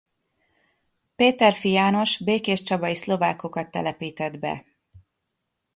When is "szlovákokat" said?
2.95-3.71